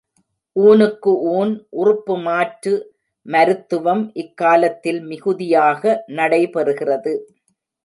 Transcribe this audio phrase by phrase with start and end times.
[0.55, 2.73] ஊனுக்கு ஊன் உறுப்பு மாற்று
[3.25, 7.15] மருத்துவம் இக்காலத்தில் மிகுதியாக நடைபெறுகிறது.